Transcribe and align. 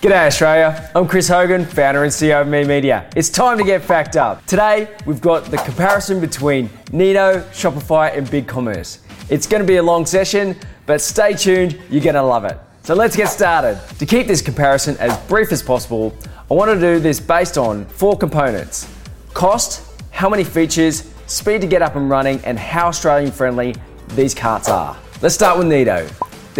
G'day 0.00 0.28
Australia, 0.28 0.90
I'm 0.94 1.06
Chris 1.06 1.28
Hogan, 1.28 1.66
founder 1.66 2.04
and 2.04 2.10
CEO 2.10 2.40
of 2.40 2.48
Me 2.48 2.64
Media. 2.64 3.10
It's 3.14 3.28
time 3.28 3.58
to 3.58 3.64
get 3.64 3.82
fact 3.82 4.16
up. 4.16 4.46
Today, 4.46 4.88
we've 5.04 5.20
got 5.20 5.44
the 5.50 5.58
comparison 5.58 6.22
between 6.22 6.70
Neto, 6.90 7.40
Shopify, 7.52 8.16
and 8.16 8.26
BigCommerce. 8.26 9.00
It's 9.28 9.46
going 9.46 9.60
to 9.60 9.66
be 9.66 9.76
a 9.76 9.82
long 9.82 10.06
session, 10.06 10.56
but 10.86 11.02
stay 11.02 11.34
tuned, 11.34 11.78
you're 11.90 12.02
going 12.02 12.14
to 12.14 12.22
love 12.22 12.46
it. 12.46 12.58
So 12.82 12.94
let's 12.94 13.14
get 13.14 13.28
started. 13.28 13.78
To 13.98 14.06
keep 14.06 14.26
this 14.26 14.40
comparison 14.40 14.96
as 15.00 15.14
brief 15.28 15.52
as 15.52 15.62
possible, 15.62 16.16
I 16.50 16.54
want 16.54 16.70
to 16.70 16.80
do 16.80 16.98
this 16.98 17.20
based 17.20 17.58
on 17.58 17.84
four 17.84 18.16
components 18.16 18.90
cost, 19.34 19.86
how 20.12 20.30
many 20.30 20.44
features, 20.44 21.12
speed 21.26 21.60
to 21.60 21.66
get 21.66 21.82
up 21.82 21.96
and 21.96 22.08
running, 22.08 22.40
and 22.46 22.58
how 22.58 22.86
Australian 22.88 23.32
friendly 23.32 23.74
these 24.14 24.34
carts 24.34 24.70
are. 24.70 24.96
Let's 25.20 25.34
start 25.34 25.58
with 25.58 25.66
Neto. 25.66 26.08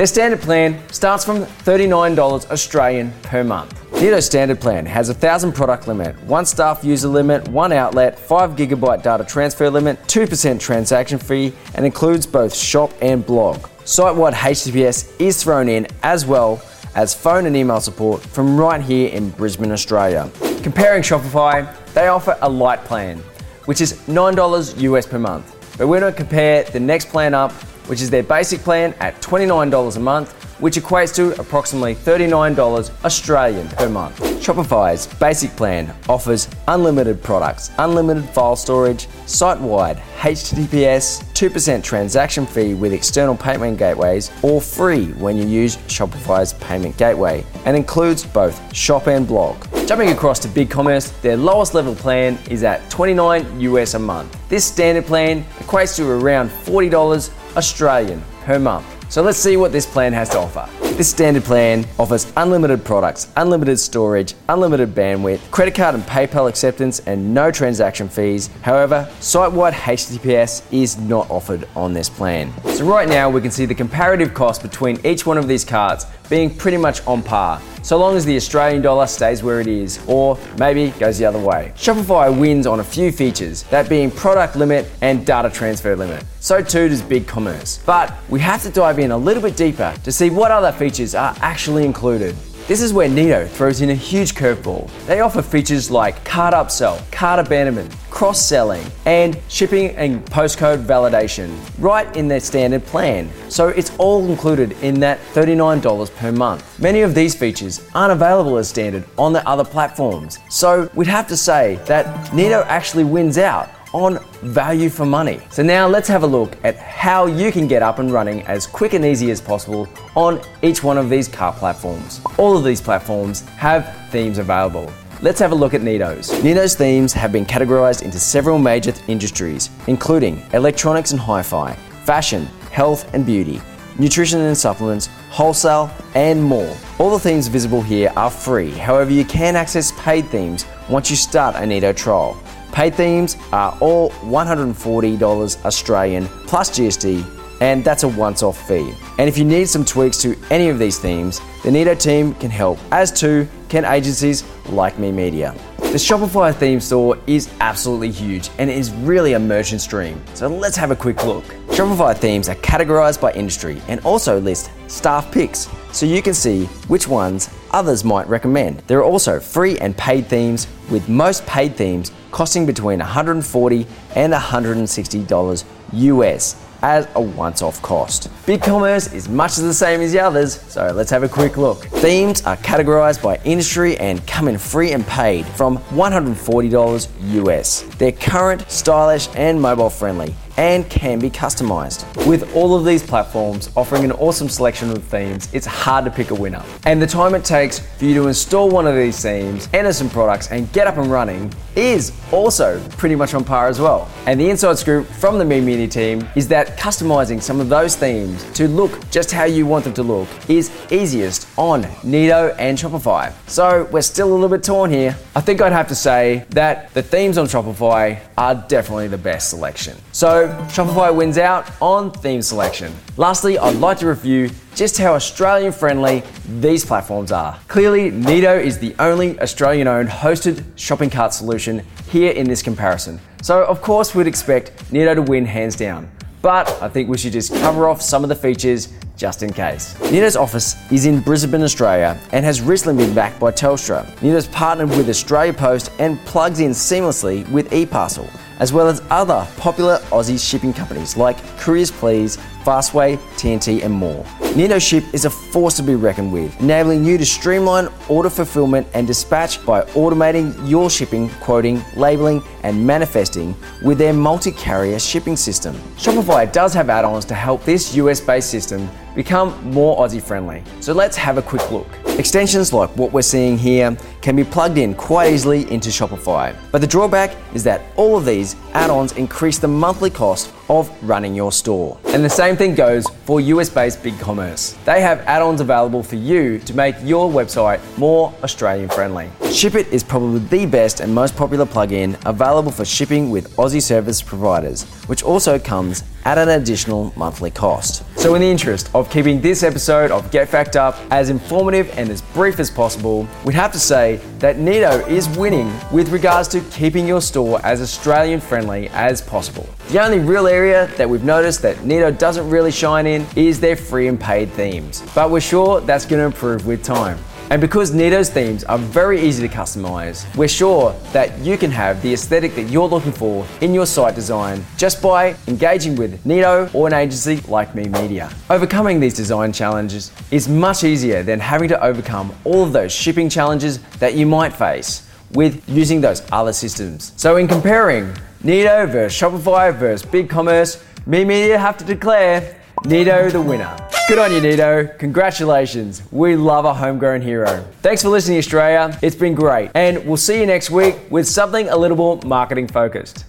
Their 0.01 0.07
standard 0.07 0.41
plan 0.41 0.81
starts 0.91 1.27
from 1.27 1.41
$39 1.45 2.51
Australian 2.51 3.13
per 3.21 3.45
month. 3.45 3.75
Neto's 4.01 4.25
standard 4.25 4.59
plan 4.59 4.87
has 4.87 5.11
a 5.11 5.13
1000 5.13 5.53
product 5.53 5.89
limit, 5.89 6.19
one 6.23 6.47
staff 6.47 6.83
user 6.83 7.07
limit, 7.07 7.47
one 7.49 7.71
outlet, 7.71 8.19
5 8.19 8.53
gigabyte 8.53 9.03
data 9.03 9.27
transfer 9.27 9.69
limit, 9.69 10.03
2% 10.05 10.59
transaction 10.59 11.19
fee, 11.19 11.53
and 11.75 11.85
includes 11.85 12.27
both 12.27 12.55
shop 12.55 12.91
and 13.03 13.27
blog. 13.27 13.69
Site 13.85 14.17
wide 14.17 14.33
HTTPS 14.33 15.21
is 15.21 15.43
thrown 15.43 15.69
in 15.69 15.87
as 16.03 16.25
well 16.25 16.63
as 16.95 17.13
phone 17.13 17.45
and 17.45 17.55
email 17.55 17.79
support 17.79 18.23
from 18.23 18.57
right 18.57 18.81
here 18.81 19.11
in 19.11 19.29
Brisbane, 19.29 19.71
Australia. 19.71 20.31
Comparing 20.63 21.03
Shopify, 21.03 21.71
they 21.93 22.09
offer 22.09 22.39
a 22.41 22.49
light 22.49 22.87
plan, 22.87 23.19
which 23.67 23.83
is 23.83 23.93
$9 24.09 24.81
US 24.81 25.07
per 25.07 25.19
month. 25.19 25.77
But 25.77 25.89
we're 25.89 26.01
going 26.01 26.11
to 26.11 26.17
compare 26.17 26.65
the 26.65 26.81
next 26.81 27.11
plan 27.11 27.35
up 27.35 27.53
which 27.91 28.01
is 28.01 28.09
their 28.09 28.23
basic 28.23 28.61
plan 28.61 28.95
at 29.01 29.21
$29 29.21 29.97
a 29.97 29.99
month, 29.99 30.33
which 30.61 30.77
equates 30.77 31.13
to 31.13 31.39
approximately 31.41 31.93
$39 31.93 33.05
Australian 33.05 33.67
per 33.71 33.89
month. 33.89 34.21
Shopify's 34.41 35.09
basic 35.19 35.51
plan 35.57 35.93
offers 36.09 36.49
unlimited 36.69 37.21
products, 37.21 37.73
unlimited 37.79 38.23
file 38.31 38.55
storage, 38.55 39.09
site 39.27 39.59
wide 39.59 39.97
HTTPS, 40.21 41.25
2% 41.35 41.83
transaction 41.83 42.47
fee 42.47 42.75
with 42.75 42.93
external 42.93 43.37
payment 43.37 43.77
gateways, 43.77 44.31
or 44.43 44.61
free 44.61 45.07
when 45.15 45.37
you 45.37 45.45
use 45.45 45.77
Shopify's 45.89 46.53
payment 46.53 46.97
gateway, 46.97 47.45
and 47.65 47.77
includes 47.77 48.25
both 48.25 48.57
shop 48.73 49.09
and 49.09 49.27
blog. 49.27 49.57
Jumping 49.89 50.11
across 50.11 50.39
to 50.39 50.49
BigCommerce, 50.49 51.21
their 51.23 51.37
lowest 51.37 51.75
level 51.75 51.97
plan 51.97 52.39
is 52.49 52.63
at 52.63 52.89
29 52.89 53.61
US 53.63 53.95
a 53.95 53.99
month. 53.99 54.37
This 54.49 54.65
standard 54.65 55.07
plan 55.07 55.43
equates 55.59 55.97
to 55.97 56.09
around 56.09 56.51
$40 56.51 57.31
Australian 57.57 58.23
per 58.45 58.59
month. 58.59 58.87
So 59.13 59.23
let's 59.23 59.39
see 59.39 59.57
what 59.57 59.73
this 59.73 59.87
plan 59.87 60.13
has 60.13 60.29
to 60.31 60.39
offer. 60.39 60.69
This 61.01 61.11
standard 61.11 61.45
plan 61.45 61.87
offers 61.99 62.31
unlimited 62.37 62.85
products, 62.85 63.29
unlimited 63.37 63.81
storage, 63.81 64.35
unlimited 64.49 64.95
bandwidth, 64.95 65.41
credit 65.51 65.75
card 65.75 65.95
and 65.95 66.05
PayPal 66.05 66.49
acceptance, 66.49 67.01
and 67.01 67.33
no 67.33 67.51
transaction 67.51 68.09
fees. 68.09 68.51
However, 68.63 69.11
site 69.19 69.51
wide 69.51 69.73
HTTPS 69.73 70.63
is 70.71 70.99
not 70.99 71.29
offered 71.31 71.67
on 71.75 71.95
this 71.95 72.09
plan. 72.09 72.53
So, 72.75 72.85
right 72.85 73.09
now, 73.09 73.31
we 73.31 73.41
can 73.41 73.51
see 73.51 73.65
the 73.65 73.75
comparative 73.75 74.35
cost 74.35 74.63
between 74.63 75.05
each 75.05 75.25
one 75.25 75.39
of 75.39 75.49
these 75.49 75.65
cards 75.65 76.07
being 76.29 76.55
pretty 76.55 76.77
much 76.77 77.05
on 77.07 77.23
par, 77.23 77.61
so 77.83 77.97
long 77.97 78.17
as 78.17 78.25
the 78.25 78.37
Australian 78.37 78.83
dollar 78.83 79.07
stays 79.07 79.43
where 79.43 79.61
it 79.61 79.67
is, 79.67 80.01
or 80.07 80.39
maybe 80.59 80.91
goes 80.99 81.19
the 81.19 81.25
other 81.25 81.39
way. 81.39 81.73
Shopify 81.77 82.37
wins 82.37 82.67
on 82.67 82.81
a 82.81 82.85
few 82.85 83.13
features, 83.13 83.63
that 83.65 83.89
being 83.89 84.11
product 84.11 84.57
limit 84.57 84.91
and 85.01 85.25
data 85.27 85.51
transfer 85.51 85.97
limit. 85.97 86.25
So 86.41 86.63
too 86.63 86.89
does 86.89 87.03
BigCommerce. 87.03 87.85
But 87.85 88.15
we 88.29 88.41
have 88.41 88.63
to 88.63 88.71
dive 88.71 88.99
in 88.99 89.11
a 89.11 89.19
little 89.19 89.43
bit 89.43 89.57
deeper 89.57 89.95
to 90.05 90.13
see 90.13 90.31
what 90.31 90.51
other 90.51 90.73
features 90.73 91.15
are 91.15 91.35
actually 91.41 91.85
included. 91.85 92.37
This 92.71 92.83
is 92.83 92.93
where 92.93 93.09
Neto 93.09 93.49
throws 93.49 93.81
in 93.81 93.91
a 93.91 93.97
huge 93.97 94.37
curveball. 94.37 94.89
They 95.07 95.23
offer 95.23 95.43
features 95.43 95.91
like 95.91 96.25
cart 96.25 96.55
upsell, 96.55 97.03
cart 97.11 97.45
abandonment, 97.45 97.93
cross 98.11 98.41
selling, 98.41 98.87
and 99.07 99.37
shipping 99.49 99.91
and 99.97 100.25
postcode 100.27 100.85
validation 100.85 101.53
right 101.81 102.07
in 102.17 102.29
their 102.29 102.39
standard 102.39 102.87
plan. 102.87 103.29
So 103.49 103.71
it's 103.71 103.91
all 103.99 104.25
included 104.31 104.71
in 104.83 105.01
that 105.01 105.19
$39 105.35 106.15
per 106.15 106.31
month. 106.31 106.79
Many 106.79 107.01
of 107.01 107.13
these 107.13 107.35
features 107.35 107.85
aren't 107.93 108.13
available 108.13 108.57
as 108.57 108.69
standard 108.69 109.05
on 109.19 109.33
the 109.33 109.45
other 109.49 109.65
platforms. 109.65 110.39
So 110.49 110.89
we'd 110.95 111.09
have 111.09 111.27
to 111.27 111.37
say 111.37 111.81
that 111.87 112.33
Neto 112.33 112.63
actually 112.69 113.03
wins 113.03 113.37
out 113.37 113.69
on 113.93 114.19
value 114.43 114.89
for 114.89 115.05
money. 115.05 115.41
So 115.51 115.63
now 115.63 115.87
let's 115.87 116.09
have 116.09 116.23
a 116.23 116.27
look 116.27 116.57
at 116.65 116.77
how 116.77 117.27
you 117.27 117.53
can 117.53 117.67
get 117.67 117.83
up 117.83 117.99
and 117.99 118.11
running 118.13 118.43
as 118.43 118.67
quick 118.67 118.95
and 118.95 119.05
easy 119.05 119.31
as 119.31 119.41
possible 119.41 119.89
on 120.15 120.41
each 120.63 120.83
one 120.83 120.99
of 120.99 121.11
these 121.11 121.29
car 121.29 121.53
platforms. 121.53 122.21
All 122.39 122.57
of 122.57 122.65
these 122.65 122.81
platforms 122.81 123.41
have 123.51 123.97
themes 124.11 124.39
available. 124.39 124.93
Let's 125.23 125.41
have 125.41 125.53
a 125.53 125.55
look 125.55 125.75
at 125.75 125.83
Neto's. 125.83 126.31
Neto's 126.43 126.75
themes 126.75 127.13
have 127.13 127.31
been 127.31 127.45
categorized 127.45 128.03
into 128.03 128.19
several 128.19 128.59
major 128.59 128.95
industries, 129.07 129.69
including 129.87 130.43
electronics 130.55 131.11
and 131.11 131.21
hi-fi, 131.21 131.75
fashion, 132.05 132.47
health 132.71 133.13
and 133.13 133.27
beauty, 133.27 133.61
nutrition 133.99 134.41
and 134.41 134.57
supplements, 134.57 135.09
wholesale, 135.29 135.91
and 136.15 136.43
more. 136.43 136.75
All 136.99 137.11
the 137.11 137.19
themes 137.19 137.49
visible 137.49 137.83
here 137.83 138.11
are 138.17 138.31
free, 138.31 138.71
however, 138.71 139.11
you 139.11 139.25
can 139.25 139.57
access 139.57 139.93
paid 140.01 140.27
themes 140.29 140.65
once 140.89 141.11
you 141.11 141.17
start 141.17 141.55
a 141.57 141.67
Neto 141.67 141.93
trial. 141.93 142.41
Paid 142.73 142.95
themes 142.95 143.37
are 143.53 143.77
all 143.81 144.11
$140 144.11 145.65
Australian 145.65 146.27
plus 146.47 146.71
GST, 146.71 147.25
and 147.61 147.85
that's 147.85 148.05
a 148.05 148.09
once 148.09 148.43
off 148.43 148.67
fee. 148.69 148.95
And 149.19 149.29
if 149.29 149.37
you 149.37 149.45
need 149.45 149.69
some 149.69 149.85
tweaks 149.85 150.17
to 150.23 150.37
any 150.51 150.69
of 150.69 150.79
these 150.79 150.99
themes, 150.99 151.41
the 151.63 151.71
Neto 151.71 151.95
team 151.95 152.35
can 152.35 152.51
help, 152.51 152.79
as 152.93 153.13
too 153.13 153.49
can 153.69 153.85
agencies 153.85 154.45
like 154.69 154.99
Me 154.99 155.13
Media. 155.13 155.55
The 155.79 155.99
Shopify 155.99 156.55
theme 156.55 156.81
store 156.81 157.19
is 157.27 157.53
absolutely 157.61 158.13
huge 158.13 158.49
and 158.59 158.71
is 158.71 158.93
really 158.93 159.33
a 159.33 159.41
merchant 159.41 159.81
stream. 159.81 160.23
So 160.35 160.47
let's 160.47 160.77
have 160.77 160.93
a 160.93 160.97
quick 160.97 161.25
look. 161.25 161.45
Shopify 161.71 162.17
themes 162.17 162.49
are 162.49 162.57
categorized 162.57 163.21
by 163.21 163.33
industry 163.33 163.81
and 163.87 164.01
also 164.01 164.41
list 164.41 164.71
staff 164.89 165.31
picks 165.31 165.69
so 165.93 166.05
you 166.05 166.21
can 166.21 166.35
see 166.35 166.65
which 166.89 167.07
ones 167.07 167.49
others 167.71 168.05
might 168.05 168.29
recommend. 168.29 168.79
There 168.89 168.99
are 168.99 169.05
also 169.05 169.39
free 169.39 169.79
and 169.79 169.97
paid 169.97 170.27
themes, 170.27 170.67
with 170.91 171.09
most 171.09 171.47
paid 171.47 171.77
themes 171.77 172.11
costing 172.33 172.67
between 172.67 172.99
140 172.99 173.87
and 174.17 174.33
$160 174.33 175.65
US 175.93 176.57
as 176.83 177.07
a 177.15 177.21
once 177.21 177.63
off 177.63 177.81
cost. 177.83 178.31
BigCommerce 178.47 179.15
is 179.15 179.29
much 179.29 179.57
the 179.57 179.73
same 179.73 180.01
as 180.01 180.13
the 180.13 180.21
others, 180.21 180.61
so 180.63 180.91
let's 180.93 181.11
have 181.11 181.23
a 181.23 181.29
quick 181.29 181.57
look. 181.57 181.85
Themes 181.85 182.43
are 182.47 182.57
categorized 182.59 183.23
by 183.23 183.39
industry 183.45 183.97
and 183.99 184.27
come 184.27 184.49
in 184.49 184.59
free 184.59 184.93
and 184.93 185.07
paid 185.07 185.47
from 185.47 185.79
$140 185.91 187.47
US. 187.47 187.83
They're 187.99 188.13
current, 188.13 188.69
stylish, 188.71 189.29
and 189.37 189.61
mobile 189.61 189.91
friendly 189.91 190.35
and 190.57 190.89
can 190.91 191.19
be 191.19 191.31
customized. 191.31 192.05
With 192.27 192.55
all 192.55 192.77
of 192.77 192.85
these 192.85 193.03
platforms 193.03 193.71
offering 193.77 194.05
an 194.05 194.13
awesome 194.13 194.49
selection 194.49 194.91
of 194.91 195.03
themes, 195.05 195.53
it's 195.53 195.67
hard 195.67 196.05
to 196.05 196.11
pick 196.11 196.31
a 196.31 196.35
winner. 196.35 196.63
And 196.85 197.01
the 197.01 197.07
time 197.07 197.35
it 197.35 197.45
takes 197.45 197.79
for 197.79 198.05
you 198.05 198.15
to 198.15 198.29
install 198.29 198.69
one 198.71 198.87
of 198.87 198.95
these 198.95 199.21
themes, 199.23 199.69
enter 199.73 199.93
some 199.93 200.11
products, 200.11 200.51
and 200.51 200.71
get 200.73 200.87
up 200.87 200.97
and 200.97 201.11
running 201.11 201.53
is 201.77 202.13
also 202.33 202.81
pretty 202.99 203.15
much 203.15 203.35
on 203.35 203.45
par 203.45 203.69
as 203.69 203.81
well. 203.81 204.09
And 204.27 204.41
the 204.41 204.51
inside 204.51 204.79
scoop 204.79 205.07
from 205.07 205.39
the 205.39 205.45
Me 205.45 205.61
Media 205.61 205.89
team 205.89 206.29
is 206.35 206.49
that 206.49 206.77
customizing 206.79 207.41
some 207.41 207.61
of 207.61 207.69
those 207.69 207.97
themes 207.97 208.45
to 208.53 208.69
look 208.69 209.09
just 209.11 209.31
how 209.31 209.45
you 209.45 209.67
want 209.67 209.85
them 209.85 209.95
to 209.95 210.03
look 210.03 210.29
is 210.49 210.71
easiest 210.91 211.47
on 211.57 211.87
Neto 212.03 212.55
and 212.59 212.77
Shopify. 212.77 213.33
So 213.47 213.89
we're 213.91 214.03
still 214.03 214.31
a 214.31 214.35
little 214.35 214.49
bit 214.49 214.63
torn 214.63 214.91
here. 214.91 215.17
I 215.35 215.41
think 215.41 215.61
I'd 215.61 215.73
have 215.73 215.89
to 215.89 215.95
say 215.95 216.45
that 216.51 216.93
the 216.95 217.03
themes 217.03 217.39
on 217.39 217.47
Shopify 217.47 218.21
are 218.37 218.55
definitely 218.55 219.09
the 219.09 219.19
best 219.19 219.51
selection. 219.51 219.97
So 220.13 220.50
Shopify 220.69 221.15
wins 221.15 221.39
out 221.39 221.71
on 221.81 222.11
theme 222.11 222.43
selection. 222.43 222.93
Lastly, 223.17 223.59
I'd 223.59 223.77
like 223.77 223.99
to 223.99 224.07
review 224.07 224.51
just 224.75 224.99
how 224.99 225.15
Australian 225.15 225.73
friendly 225.73 226.23
these 226.61 226.85
platforms 226.85 227.33
are. 227.33 227.59
Clearly, 227.69 228.11
Neto 228.11 228.59
is 228.59 228.79
the 228.79 228.95
only 228.99 229.41
Australian 229.41 229.89
owned 229.89 230.09
hosted 230.09 230.65
shopping 230.77 231.11
cart 231.11 231.35
solution 231.35 231.85
here 232.11 232.33
in 232.33 232.49
this 232.49 232.63
comparison. 232.63 233.21
So, 233.43 233.65
of 233.65 233.83
course, 233.83 234.15
we'd 234.15 234.27
expect 234.27 234.93
Neto 234.93 235.15
to 235.15 235.23
win 235.23 235.45
hands 235.45 235.77
down. 235.77 236.11
But 236.43 236.71
I 236.83 236.89
think 236.89 237.09
we 237.09 237.19
should 237.19 237.33
just 237.33 237.53
cover 237.55 237.89
off 237.89 238.01
some 238.01 238.23
of 238.23 238.29
the 238.29 238.37
features 238.37 238.93
just 239.21 239.43
in 239.43 239.53
case. 239.53 239.95
Neto's 240.11 240.35
office 240.35 240.75
is 240.91 241.05
in 241.05 241.21
Brisbane, 241.21 241.63
Australia, 241.63 242.19
and 242.33 242.43
has 242.43 242.63
recently 242.63 243.05
been 243.05 243.15
backed 243.15 243.39
by 243.39 243.53
Telstra. 243.53 244.07
Neto's 244.23 244.49
partnered 244.49 244.89
with 244.89 245.11
Australia 245.11 245.53
Post 245.53 245.93
and 245.99 246.19
plugs 246.25 246.61
in 246.61 246.71
seamlessly 246.71 247.47
with 247.51 247.71
eParcel 247.71 248.27
as 248.61 248.75
well 248.75 248.87
as 248.87 249.03
other 249.11 249.49
popular 249.57 249.99
Aussie 250.11 250.39
shipping 250.39 250.73
companies 250.73 251.17
like 251.17 251.39
Couriers 251.59 251.91
Please, 251.91 252.37
Fastway, 252.63 253.17
TNT, 253.37 253.83
and 253.83 253.93
more. 253.93 254.25
Neto 254.55 254.79
Ship 254.79 255.03
is 255.15 255.25
a 255.25 255.31
force 255.31 255.77
to 255.77 255.83
be 255.83 255.95
reckoned 255.95 256.31
with, 256.31 256.61
enabling 256.61 257.05
you 257.05 257.17
to 257.17 257.25
streamline 257.25 257.89
order 258.09 258.29
fulfillment 258.29 258.87
and 258.93 259.07
dispatch 259.07 259.65
by 259.65 259.83
automating 259.93 260.69
your 260.69 260.91
shipping, 260.91 261.31
quoting, 261.41 261.83
labeling, 261.97 262.43
and 262.63 262.87
manifesting 262.87 263.57
with 263.83 263.97
their 263.97 264.13
multi 264.13 264.51
carrier 264.53 264.99
shipping 264.99 265.37
system. 265.37 265.75
Shopify 265.97 266.51
does 266.53 266.75
have 266.75 266.91
add 266.91 267.07
ons 267.07 267.25
to 267.25 267.35
help 267.35 267.65
this 267.65 267.95
US 267.95 268.21
based 268.21 268.51
system 268.51 268.91
become 269.15 269.73
more 269.73 269.97
Aussie 269.99 270.23
friendly. 270.23 270.63
So 270.81 270.93
let's 270.93 271.17
have 271.17 271.39
a 271.39 271.43
quick 271.43 271.71
look. 271.71 271.87
Extensions 272.19 272.73
like 272.73 272.91
what 272.97 273.13
we're 273.13 273.23
seeing 273.23 273.57
here 273.59 273.97
can 274.21 274.37
be 274.37 274.45
plugged 274.45 274.79
in 274.79 274.95
quite 274.95 275.33
easily 275.33 275.71
into 275.71 275.89
Shopify. 275.89 276.55
But 276.71 276.81
the 276.81 276.87
drawback 276.87 277.37
is 277.55 277.65
that 277.65 277.83
all 277.97 278.17
of 278.17 278.25
these 278.25 278.57
add-ons 278.75 279.13
increase 279.13 279.59
the 279.59 279.69
monthly 279.69 280.11
cost 280.11 280.53
of 280.69 280.91
running 281.03 281.35
your 281.35 281.51
store. 281.51 281.99
And 282.07 282.25
the 282.25 282.31
same 282.31 282.57
thing 282.57 282.75
goes 282.75 283.07
for 283.25 283.41
US-based 283.41 284.03
BigCommerce. 284.03 284.83
They 284.85 285.01
have 285.01 285.21
add-ons 285.21 285.61
available 285.61 286.03
for 286.03 286.17
you 286.17 286.59
to 286.61 286.75
make 286.75 286.95
your 287.03 287.31
website 287.31 287.81
more 287.99 288.33
Australian 288.45 288.89
friendly. 288.89 289.31
Shippit 289.41 289.89
is 289.89 290.05
probably 290.05 290.39
the 290.39 290.67
best 290.67 291.01
and 291.01 291.13
most 291.13 291.37
popular 291.37 291.67
plugin 291.67 292.17
available 292.25 292.71
for 292.71 292.85
shipping 292.85 293.31
with 293.31 293.51
Aussie 293.57 293.83
service 293.83 294.23
providers, 294.23 294.85
which 295.07 295.25
also 295.25 295.59
comes 295.59 296.05
at 296.25 296.39
an 296.39 296.51
additional 296.51 297.13
monthly 297.17 297.51
cost. 297.51 298.05
So 298.19 298.35
in 298.35 298.43
the 298.43 298.51
interest 298.51 298.91
of 298.95 299.11
keeping 299.11 299.41
this 299.41 299.63
episode 299.63 300.11
of 300.11 300.31
Get 300.31 300.49
Fact 300.49 300.77
Up 300.77 300.97
as 301.11 301.31
informative 301.31 301.91
and 301.99 302.11
as 302.11 302.21
brief 302.21 302.61
as 302.61 302.71
possible, 302.71 303.27
we'd 303.45 303.55
have 303.55 303.73
to 303.73 303.79
say 303.79 304.10
that 304.39 304.59
Neto 304.59 305.05
is 305.07 305.29
winning 305.37 305.73
with 305.93 306.09
regards 306.09 306.49
to 306.49 306.61
keeping 306.71 307.07
your 307.07 307.21
store 307.21 307.61
as 307.65 307.81
Australian 307.81 308.41
friendly 308.41 308.89
as 308.91 309.21
possible. 309.21 309.69
The 309.91 310.03
only 310.03 310.19
real 310.19 310.47
area 310.47 310.87
that 310.97 311.09
we've 311.09 311.25
noticed 311.25 311.63
that 311.63 311.85
Neto 311.85 312.11
doesn't 312.11 312.49
really 312.49 312.71
shine 312.71 313.07
in 313.07 313.27
is 313.37 313.61
their 313.61 313.77
free 313.77 314.09
and 314.09 314.21
paid 314.21 314.51
themes, 314.53 315.03
but 315.15 315.31
we're 315.31 315.41
sure 315.41 315.81
that's 315.81 316.07
going 316.07 316.21
to 316.21 316.27
improve 316.27 316.67
with 316.67 316.83
time. 316.83 317.19
And 317.51 317.61
because 317.61 317.93
Neto's 317.93 318.31
themes 318.31 318.63
are 318.63 318.79
very 318.79 319.21
easy 319.21 319.47
to 319.47 319.53
customize, 319.53 320.25
we're 320.37 320.47
sure 320.47 320.95
that 321.13 321.37
you 321.41 321.59
can 321.59 321.73
have 321.73 322.01
the 322.01 322.13
aesthetic 322.13 322.55
that 322.55 322.71
you're 322.71 322.87
looking 322.87 323.11
for 323.11 323.45
in 323.61 323.75
your 323.75 323.87
site 323.87 324.15
design 324.15 324.65
just 324.77 325.03
by 325.03 325.35
engaging 325.49 325.97
with 325.97 326.25
Neto 326.25 326.71
or 326.73 326.87
an 326.87 326.93
agency 326.93 327.41
like 327.49 327.75
Me 327.75 327.89
Media. 327.89 328.31
Overcoming 328.51 329.01
these 329.01 329.15
design 329.15 329.53
challenges 329.53 330.13
is 330.31 330.49
much 330.49 330.85
easier 330.85 331.25
than 331.25 331.41
having 331.41 331.69
to 331.71 331.83
overcome 331.83 332.33
all 332.45 332.63
of 332.63 332.73
those 332.73 332.93
shipping 332.93 333.29
challenges 333.29 333.81
that 333.99 334.15
you 334.15 334.27
might 334.27 334.53
face 334.53 335.11
with 335.33 335.69
using 335.69 336.01
those 336.01 336.23
other 336.31 336.53
systems. 336.53 337.13
So 337.17 337.37
in 337.37 337.49
comparing 337.49 338.15
Neto 338.45 338.87
versus 338.87 339.21
Shopify 339.21 339.77
versus 339.77 340.09
BigCommerce, 340.09 340.81
Me 341.05 341.25
Media 341.25 341.59
have 341.59 341.77
to 341.79 341.85
declare 341.85 342.61
Neto 342.85 343.29
the 343.29 343.43
winner. 343.43 343.77
Good 344.11 344.19
on 344.19 344.33
you, 344.33 344.41
Neto. 344.41 344.89
Congratulations. 344.99 346.03
We 346.11 346.35
love 346.35 346.65
a 346.65 346.75
homegrown 346.75 347.23
hero. 347.23 347.65
Thanks 347.81 348.03
for 348.03 348.09
listening, 348.09 348.39
Australia. 348.39 348.99
It's 349.03 349.15
been 349.15 349.37
great. 349.37 349.71
And 349.73 350.05
we'll 350.05 350.17
see 350.17 350.41
you 350.41 350.47
next 350.47 350.69
week 350.69 350.97
with 351.11 351.29
something 351.29 351.69
a 351.69 351.77
little 351.77 351.97
more 351.97 352.19
marketing 352.25 352.67
focused. 352.67 353.25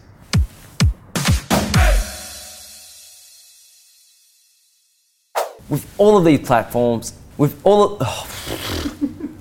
With 5.70 5.86
all 6.00 6.18
of 6.18 6.26
these 6.26 6.40
platforms, 6.40 7.14
with 7.38 7.62
all 7.64 7.84
of. 7.84 7.98
Oh, 8.02 8.98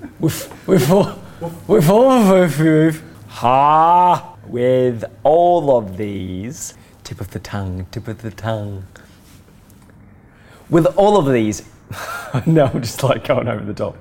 with, 0.19 0.67
with 0.67 0.91
all. 0.91 1.07
Of. 1.07 1.67
With 1.67 1.89
all 1.89 2.11
of 2.11 2.59
with, 2.59 3.03
ha, 3.29 4.35
with 4.45 5.05
all 5.23 5.75
of 5.75 5.97
these, 5.97 6.75
tip 7.03 7.19
of 7.19 7.31
the 7.31 7.39
tongue, 7.39 7.87
tip 7.89 8.07
of 8.07 8.21
the 8.21 8.29
tongue. 8.29 8.85
With 10.71 10.85
all 10.95 11.17
of 11.17 11.31
these, 11.31 11.63
no, 12.47 12.67
just 12.69 13.03
like 13.03 13.27
going 13.27 13.47
over 13.47 13.63
the 13.63 13.73
top. 13.73 13.97